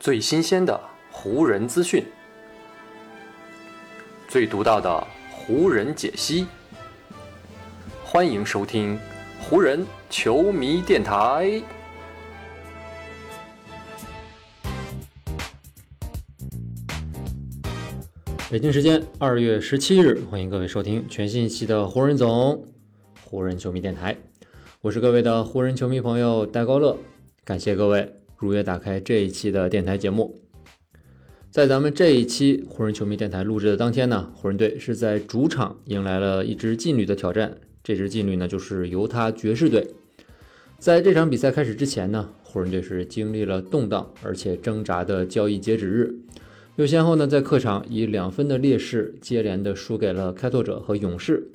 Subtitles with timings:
[0.00, 0.80] 最新鲜的
[1.10, 2.02] 湖人资讯，
[4.26, 6.46] 最独到的湖人解析。
[8.02, 8.98] 欢迎收听
[9.42, 11.62] 湖人球迷电台。
[18.50, 22.66] 北京时间二月十七日，欢迎各位收听全信息的湖人总
[23.22, 24.16] 湖人球迷电台。
[24.80, 26.96] 我是各位的湖人球迷朋友戴高乐，
[27.44, 30.40] 感谢各位如约打开这一期的电台节目。
[31.50, 37.58] 在咱们这一期湖人球迷电台录制的当天呢，湖人队是在主场迎来了一支劲旅的挑战。
[37.84, 39.90] 这支劲旅呢，就是犹他爵士队。
[40.78, 46.14] 在这场比赛开始之前呢，湖人队是经历了动荡而且挣扎的交易截止日，
[46.76, 51.50] 又先后呢在客场以两分的劣势接连的输给了开拓者和勇士，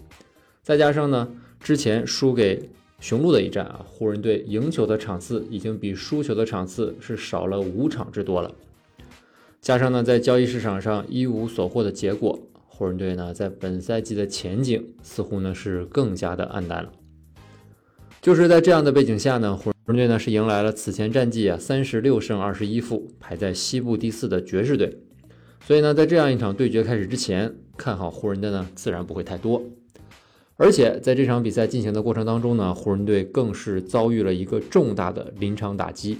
[0.61, 1.29] 再加上呢
[1.59, 2.69] 之前输给。
[3.05, 8.51] 雄鹿的一战啊，湖人队赢球的场次已经比输球的场次是少了五场之多了。
[9.61, 16.91] 加上呢，在交易市场上一无所获的结果，湖人队呢在本赛季的前景似乎呢是更加的暗淡了。
[18.23, 24.97] 就是在这样的背景下呢，湖人队呢是迎来了此前战绩啊三十六胜二十一负，排在西部第四的爵士队。
[25.63, 29.61] 所以呢，在这样一场对决开始之前，看好湖人的呢自然不会太多。
[30.57, 36.17] 而且在这场比赛进行的过程当中呢，湖人队更是遭遇了一个重大的临场打击。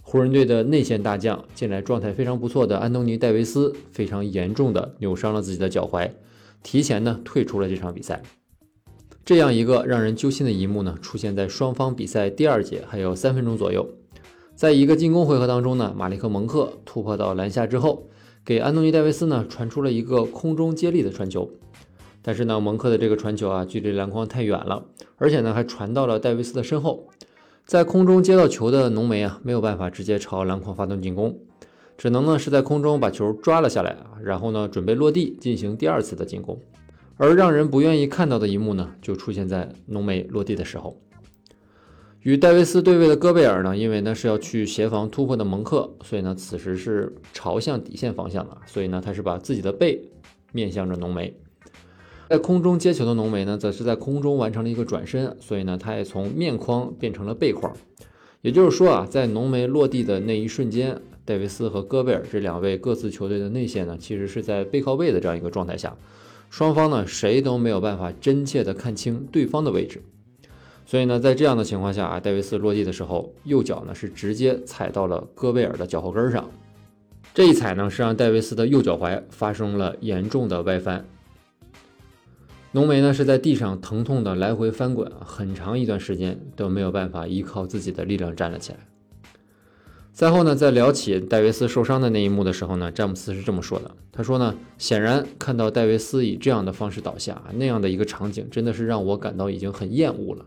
[0.00, 6.10] 湖人队的内线大将，近来状态非常不错的安东尼·戴维斯，非常严重的扭伤了自己的脚踝，
[6.62, 8.22] 提前呢退出了这场比赛。
[9.26, 13.86] 这样一个让人揪心的一幕呢，出现在双方比赛第二节还有三分钟左右，
[14.54, 18.08] 在一个进攻回合当中呢，马利克·蒙克突破到篮下之后，
[18.46, 21.50] 给安东尼·戴维斯呢传出了一个空中接力的传球。
[22.28, 24.84] 但是呢，蒙克的这个传球啊，距离篮筐太远了，
[25.16, 27.08] 而且呢，还传到了戴维斯的身后，
[27.64, 31.40] 在空中接到球的浓眉啊，没有办法直接朝篮筐发动进攻，
[31.96, 36.60] 只能呢是在空中把球抓了下来啊，然后呢准备落地进行第二次的进攻。
[37.16, 41.00] 而让人不愿意看到的一幕呢，就出现在浓眉落地的时候，
[42.20, 50.06] 与戴维斯对位的戈贝尔呢，因为呢是要去协防突破的蒙克，所以呢此时是朝向底线方向的，所以呢他是把自己的背
[50.52, 51.34] 面向着浓眉。
[52.28, 57.74] 在空中接球的浓眉呢，则是在空中完成了一个转身，所以呢，他也从面框变成了背框。
[58.42, 65.96] 也就是说啊，在浓眉落地的那一瞬间，戴维斯和戈贝尔这两位各自球队的内线呢，其实是在背靠背的这样一个状态下，
[66.50, 70.02] 双方呢谁都没有办法真切的看清对方的位置。
[70.84, 76.46] 所以呢，在这样的情况下啊，戴维斯落地的时候，右脚呢是直接踩到了戈贝尔的脚后跟上，
[77.32, 81.02] 这一踩呢是让戴维斯的右脚踝发生了严重的外翻。
[82.72, 88.78] 浓眉呢是在地上疼痛的来回翻滚，很长一段时间都没有办法依靠自己的力量站了起来。
[90.12, 100.44] 赛后呢，在聊起戴维斯受伤的那一幕的时候呢，詹姆斯是这么说的：“他说呢，显然看到戴维斯以这样的方式倒下，那样的一个场景，真的是让我感到已经很厌恶了。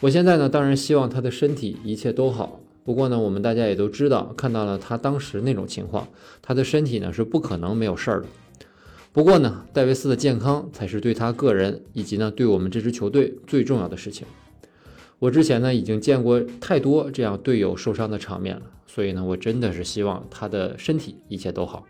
[0.00, 2.60] 我现在呢，当然希望他的身体一切都好。
[2.84, 6.06] 不过呢，我们大家也都知道，看到了他当时那种情况，
[6.42, 8.26] 他的身体呢是不可能没有事儿的。”
[9.12, 14.26] 不过呢，戴维斯的健康才是对他个人以及呢对我们这支球队最重要的事情。
[15.18, 21.86] 我之前呢已经见过太多这样队友受伤的场面了，所以呢我真的是希望他的身体一切都好。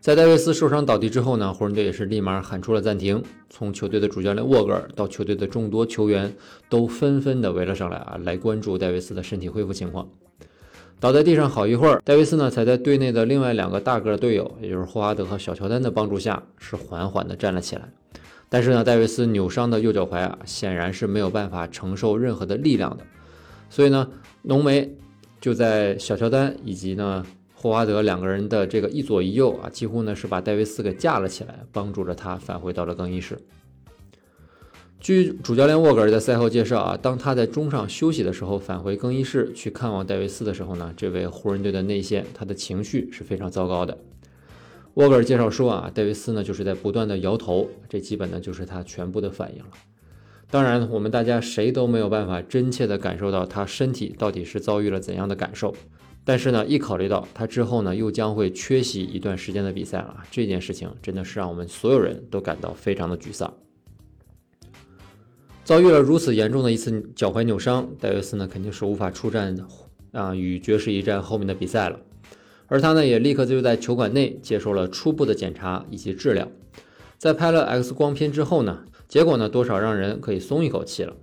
[0.00, 6.34] 在戴维斯受伤倒地之后呢，湖人队也是立马喊出了暂停，从球队的主教练沃格尔到球队的众多球员
[6.68, 10.08] 都纷纷的围了上来啊，来关注戴维斯的身体恢复情况。
[11.00, 17.88] 倒在地上好一会儿，戴维斯呢才在队内的另外两个大个队友，也就是霍华德和小乔丹的帮助下，是缓缓地站了起来。
[18.48, 23.04] 但是呢，戴维斯扭伤的右脚踝啊，显然是没有办法承受任何的力量的。
[23.70, 24.08] 所以呢，
[24.42, 24.92] 浓眉
[25.40, 33.38] 就在小乔丹以及呢霍华德两个人的这个一左一右啊，几乎呢是把戴维斯给架了起来，帮助着他返回到了更衣室。
[35.00, 43.96] 据主教练沃格尔在赛后介绍啊，当他在中场休息的时候，返回更衣室去看望戴维斯的时候呢，这位湖人队的内线他的情绪是非常糟糕的。
[44.94, 49.70] 沃格尔介绍说啊，戴维斯呢就是在不断的摇头，这基本呢就是他全部的反应了。
[50.50, 55.72] 当然，我们大家谁都没有办法真切的感受到他身体到底是遭遇了怎样的感受。
[56.24, 63.54] 但是呢，一考虑到他之后呢又将会缺席一段时间的比赛了，这件事情真的是让我们所有人都感到非常的沮丧。
[65.68, 69.54] 遭遇了如此严重的一次脚踝扭伤，戴维斯呢肯定是无法出战
[70.12, 72.00] 啊与爵士一战后面的比赛了。
[72.68, 76.48] 而他呢也立刻就在球馆内接受了初步的检查以及治疗。
[77.18, 78.78] 在拍了 X 光片之后呢，
[79.08, 81.14] 结果呢多少让人可以松一口气了。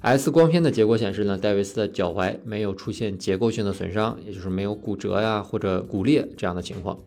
[0.00, 7.00] X 光片的结果显示呢，戴维斯的脚踝没有出现结构性的损伤，也就是没有骨折呀或者骨裂这样的情况。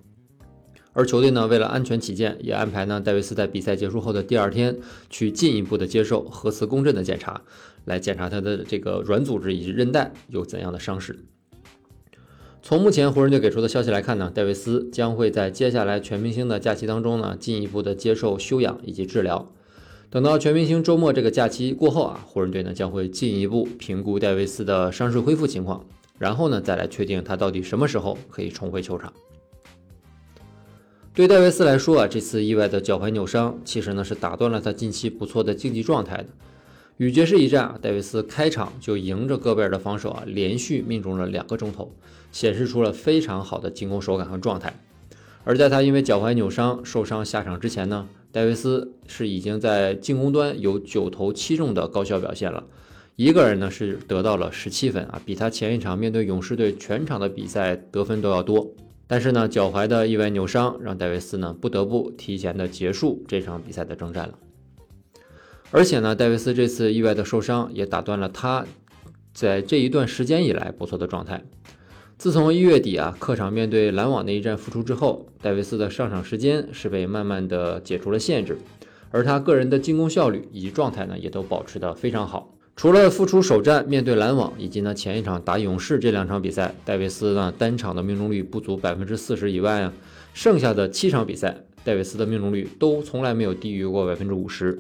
[1.00, 4.78] 而球队呢，为了安全起见，也安排呢戴维斯在比赛结束后的第二天
[5.10, 7.42] 去进一步的接受核磁共振的检查，
[7.86, 11.18] 来检查他的这个软组织以及韧带有怎样的伤势。
[12.62, 19.50] 从目前湖人队给出的消息来看呢，戴维斯将会在接下来全明星的假期当中呢，进一步的接受休养以及治疗。
[20.10, 25.86] 等到全明星周末这个假期过后啊，湖人队呢将会进一步评估戴维斯的伤势恢复情况，
[26.18, 29.13] 然后呢再来确定他到底什么时候可以重回球场。
[31.19, 36.27] 对戴维斯来说啊，这次意外的脚踝扭伤，其实呢是打断了他近期不错的竞技状态的。
[36.95, 41.94] 与爵士一战啊，戴维斯开场就迎着戈贝尔的防守啊，连续命中了两个中投，
[42.31, 44.74] 显示出了非常好的进攻手感和状态。
[45.44, 52.63] 而在他因为脚踝扭伤受伤下场之前呢，戴维斯是已经在进攻端有九投七中的高效表现了，
[53.18, 58.65] 一个人呢是得到了十七分啊，比他前一场面对勇士队全场的比赛得分都要多。
[59.12, 64.36] 但是呢，脚踝的意外扭伤让戴维斯呢不得不提前的结束这场比赛的征战了。
[65.72, 68.68] 而且呢，戴维斯这次意外的受伤也打断了他
[69.34, 71.44] 在这一段时间以来不错的状态。
[72.20, 78.60] 自从一月底啊客场面对篮网那一战复出之后，戴维斯的上场时间是被慢慢的解除了限制，
[79.10, 82.54] 而他个人的进攻效率以及状态呢也都保持的非常好。
[82.80, 89.92] 除了复出首战面对篮网，以及呢前一场打勇士这两场比赛，戴维斯呢单场的命中率不足百分之四十以外啊，
[90.34, 94.80] 剩下的七场比赛，戴维斯的命中率都从来没有低于过百分之五十。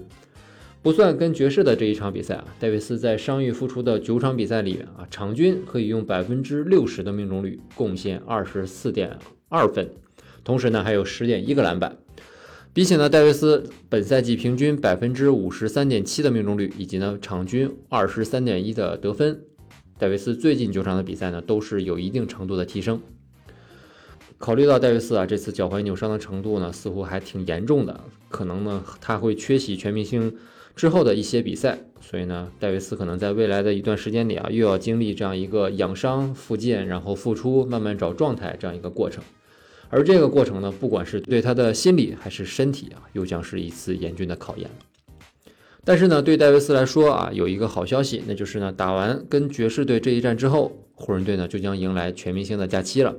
[0.81, 9.17] 不算跟爵士的这一场比赛啊，戴维斯在伤愈复出的九场比赛里面啊，场均可以用百分之六十的命中率贡献二十四点
[9.49, 9.89] 二分，
[10.45, 11.97] 同时呢还有十点一个篮板。
[12.71, 19.41] 比起呢，戴维斯本赛季平均百分之五十三点七的命中率，以及呢场均二十三点一的得分，
[19.97, 23.01] 戴维斯最近九场的比赛呢都是有一定程度的提升。
[24.37, 27.99] 考虑到戴维斯啊这次脚踝扭伤的程度呢似乎还挺严重的，
[28.29, 30.37] 可能呢他会缺席全明星
[30.75, 39.23] 之后的一些比赛，所以呢戴维斯可能在未来的一段时间里啊又要经历这样一个养伤复健，然后复出慢慢找状态这样一个过程。
[39.89, 44.69] 而这个过程呢，不管是对他的心理还是身体啊，又将是一次严峻的考验。
[45.83, 53.15] 但是呢，对戴维斯来说啊，有一个好消息，那就是呢，打完跟爵士队这一战之后，湖人队呢就将迎来全明星的假期了。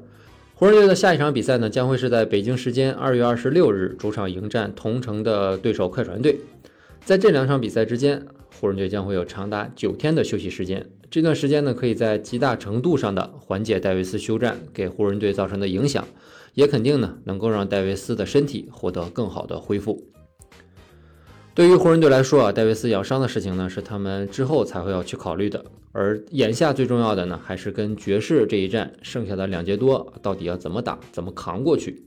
[0.55, 6.39] 湖人队的下一场比赛呢，将会是在北京时间二月二十六日主场迎战同城的对手快船队。
[7.05, 8.25] 在这两场比赛之间，
[8.61, 10.87] 湖人队将会有长达九天的休息时间。
[11.11, 16.07] 这段时间呢，可以在极大程度上的缓解戴维斯休战给湖人队造成的影响。
[16.55, 20.07] 也肯定呢，能够让戴维斯的身体获得更好的恢复。
[21.55, 25.65] 对于湖人队来说啊，戴维斯养伤的事情呢，是他们之后才会要去考虑的。
[25.93, 32.07] 而眼下最重要的呢，还是跟爵士这一战剩下的两节多到底要怎么打，怎么扛过去。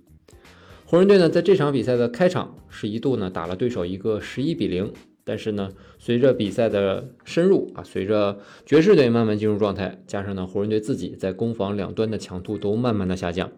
[0.86, 4.94] 湖人队呢，在这场比赛的开场是一度呢打了对手一个十一比零，
[5.26, 5.70] 但是呢，
[6.00, 13.52] 随着比赛的深入啊，随着爵士队慢慢进入状态，加上呢湖人队自己在攻防两端的强度都慢慢的下降。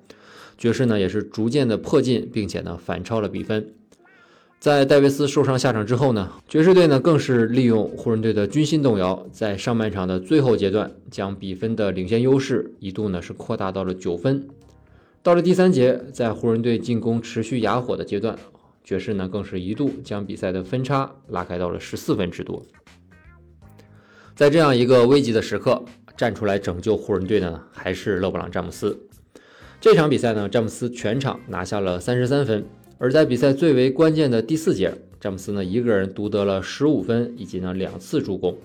[0.58, 3.74] 爵士呢也是逐渐的迫近，并且呢反超了比分。
[4.58, 14.48] 在戴维斯受伤下场之后呢，爵士队呢更是利用湖人队的军心动摇，在上半场的最后阶段将比分的领先优势一度呢是扩大到了九分。
[15.22, 18.36] 到了第三节，在湖人队进攻持续哑火的阶段，
[18.84, 22.64] 爵士呢更是一度将比赛的分差拉开到了十四分之多。
[24.36, 25.84] 在这样一个危急的时刻，
[26.18, 28.98] 站出来拯救湖人队的呢还是勒布朗詹姆斯。
[29.86, 32.66] 这场比赛呢，詹姆斯全场拿下了三十三分，
[32.98, 38.58] 而在比赛最为关键的第四节，詹姆斯呢一个人独得了十五分，以及呢两次助攻，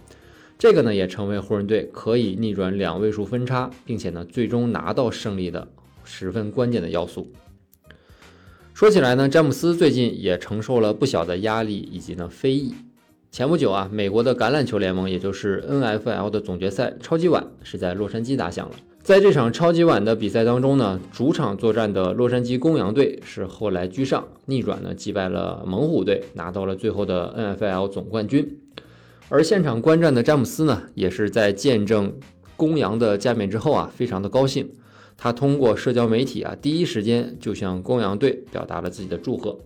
[0.59, 5.69] 这个呢也成为湖人队可以逆转两位数分差，并且呢最终拿到胜利的
[6.05, 7.31] 十分关键的要素。
[8.73, 12.75] 说起来呢，詹姆斯最近也承受了不小的压力以及呢非议。
[13.31, 18.75] 前不久啊，美国的橄榄球联盟，也就是 NFL 的总决赛超级碗是在洛杉矶打响了。
[19.03, 28.61] 在这场超级碗的比赛当中呢，主场作战的洛杉矶公羊队是后来居上，逆转呢击败了猛虎队，拿到了最后的 NFL 总冠军。
[29.31, 32.13] 而现场观战的詹姆斯呢，也是在见证
[32.57, 34.71] 公羊的加冕之后啊，非常的高兴。
[35.17, 39.59] 他通过社交媒体啊，第一时间就向公羊队表达了自己的祝贺。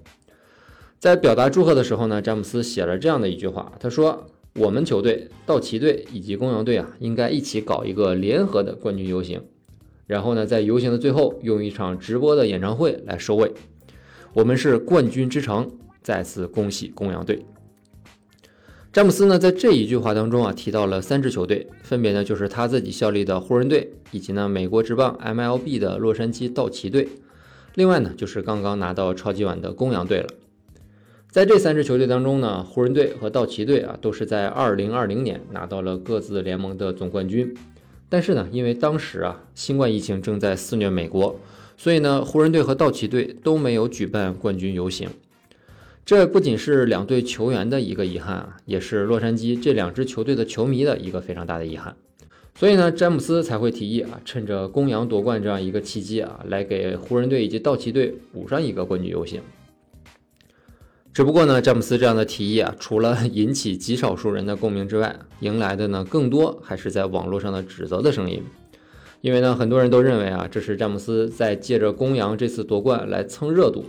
[1.01, 4.27] 在表达祝贺的时候呢，詹姆斯写了这样的一句话，他说。
[4.57, 9.43] 我们球队、道奇队以及公羊队啊，应该一起搞一个联合的冠军游行，
[10.07, 13.53] 然后呢，在游行的最后用一场直播的演唱会来收尾。
[14.33, 15.71] 我们是冠军之城，
[16.03, 17.45] 再次恭喜公羊队。
[18.93, 27.09] 詹姆斯呢，在这一句话当中啊，提到了三支球队，分别呢就是他自己效力的湖人队，以及呢美国职棒 MLB 的洛杉矶道奇队，
[27.75, 30.29] 另外呢就是刚刚拿到超级碗的公羊队了。
[31.35, 37.53] 在这三支球队当中呢，湖人队和道奇队啊，都是在2020年拿到了各自联盟的总冠军。
[38.09, 41.41] 但是呢，因为当时啊新冠疫情正在肆虐美国，
[41.77, 45.09] 所以呢湖人队和道奇队都没有举办冠军游行。
[46.05, 51.97] 这不仅是两队球员的一个遗憾啊，也是洛杉矶这两支球队的球迷的一个非常大的遗憾。
[52.55, 59.43] 所以呢，詹姆斯才会提议啊，趁着公羊夺冠这样一个契机啊，来给湖人队以及道奇队补上一个冠军游行。
[61.15, 68.43] 只不过呢，詹姆斯这样的提议啊，除了 引起极少数人的共鸣之外，迎来的呢更多还是在网络上的指责的声音。
[69.21, 73.85] 因为呢，很多人都认为啊，这是詹姆斯在借着公羊这次夺冠来蹭热度。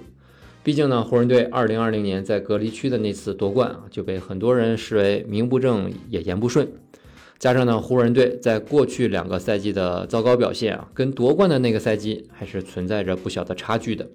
[0.61, 6.71] 毕竟呢，湖人队2020年在隔离区的那次夺冠啊，就被很多人视为名不正也言不顺。
[7.39, 14.07] 加上呢，湖人队在过去两个赛季的糟糕表现啊，跟夺冠的那个赛季还是存在着不小的差距的。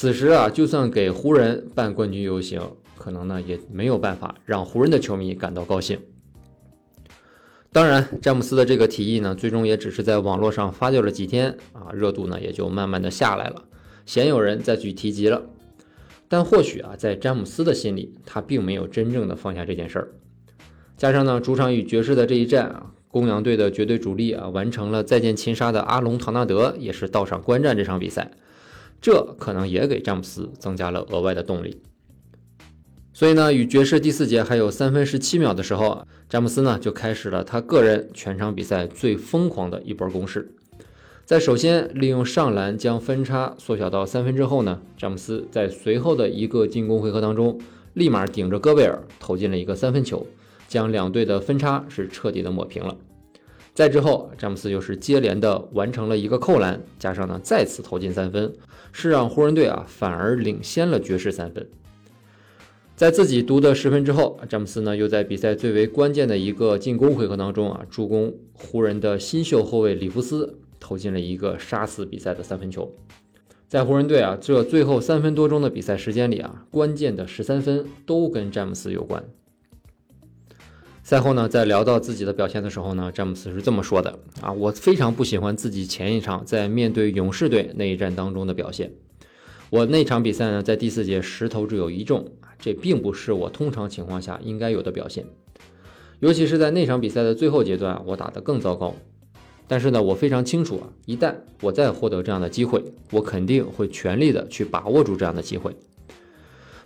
[0.00, 2.62] 此时啊，就算给湖人办冠军游行，
[2.96, 5.98] 可能呢也没有办法让湖人的球迷感到高兴。
[7.72, 13.64] 当然，詹姆斯的这个提议呢，最终也只是在网络上发酵了几天啊，热度呢也就慢慢的下来了，
[14.06, 15.42] 鲜有人再去提及了。
[16.28, 20.08] 但或许啊，在詹姆斯的心里，他并没有真正的放下这件事儿。
[20.96, 28.30] 加上呢，主场与爵士的这一战啊，公羊队的绝对主力啊，完成了再见擒杀的阿隆唐纳德也是到场观战这场比赛。
[29.00, 31.80] 这可能也给詹姆斯增加了额外的动力。
[33.12, 40.54] 所以呢，与爵士第四节还有三分十七秒的时候，詹姆斯呢就开始了他个人全场比赛最疯狂的一波攻势。
[41.24, 47.60] 在首先利用上篮将分差缩小到三分之后呢，詹姆斯在随后的一个进攻回合当中，
[47.94, 50.26] 立马顶着戈贝尔投进了一个三分球，
[50.68, 52.96] 将两队的分差是彻底的抹平了。
[53.78, 58.52] 再之后，詹姆斯又是接连的完成了一个扣篮，加上呢再次投进三分。
[58.90, 61.64] 是让湖人队啊反而领先了爵士三分。
[62.96, 72.92] 在自己独得十分之后，詹姆斯呢又在比赛最为关键的一个进攻回合当中啊，助攻湖人的新秀后卫里弗斯投进了一个杀死比赛的三分球。
[73.68, 79.22] 在湖人队啊这最后三分多钟的比赛时间里啊，关键的十三分都跟詹姆斯有关。
[81.08, 88.92] 赛后呢，在聊到自己的表现的时候呢，詹姆斯是这么说的啊，我非常不喜欢自己前一场在面对勇士队那一战当中的表现。
[89.70, 95.24] 我那场比赛呢，在第四节十投只有一中，这并不是我通常情况下应该有的表现。
[96.20, 98.94] 尤其是在那场比赛的最后阶段，我打得更糟糕。
[99.66, 105.74] 但是呢，我非常清楚啊，一旦我再获得这样的机会，我肯定会全力的去把握住这样的机会。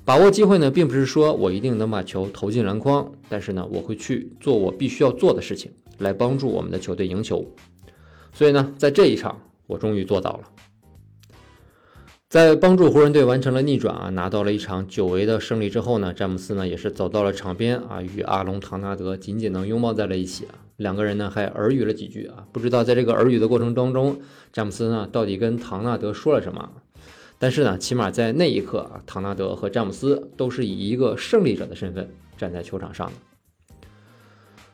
[0.04, 7.46] 把握机会呢，并不是说我一定能把球投进篮筐，但是呢，我会去做我必须要做的事情，来帮助我们的球队赢球。
[8.32, 10.40] 所以呢，在这一场，我终于做到了。
[12.28, 24.18] 在帮助湖人队完成了逆转啊，拿到了一场久违的胜利之后呢，詹姆斯呢也是走到了场边啊，与阿隆唐纳德紧紧的拥抱在了一起啊，两个人呢还耳语了几句啊，不知道在这个耳语的过程当中，
[24.52, 26.70] 詹姆斯呢到底跟唐纳德说了什么。
[27.42, 32.08] 但是呢，起码在那一刻啊，唐纳德和詹姆斯都是以一个胜利者的身份
[32.38, 33.12] 站在球场上的。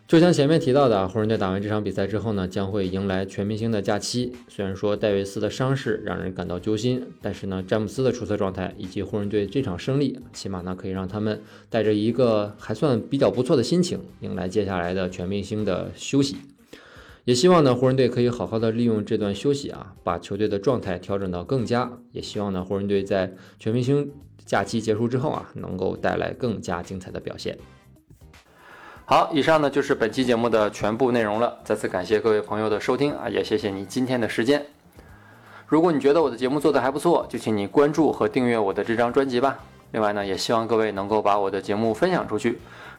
[0.07, 4.35] 就像前面提到的，湖人队打完这场比赛之后呢，将会迎来全明星的假期。
[4.49, 16.37] 虽然说戴维斯的伤势让人感到揪心，但是呢，詹姆斯的出色状态以及湖人队这场胜利，起码呢可以让他们带着一个还算比较不错的心情，迎来接下来的全明星的休息。
[17.29, 21.93] 也希望呢，湖人队可以好好的利用这段休息啊，把球队的状态调整到更佳。
[22.11, 24.11] 也希望呢，湖人队在全明星
[24.47, 27.59] 假期结束之后啊，能够带来更加精彩的表现。
[29.05, 31.59] 好，以上呢就是本期节目的全部内容了。
[31.65, 34.65] 再次感谢各位朋友的收听啊，也谢谢你今天的时间。
[35.67, 39.59] 如果你觉得我的节目做得还不错，就请你关注和订阅我的这张专辑吧。
[39.93, 42.59] 另外呢，也希望各位能够把我的节目分享出去。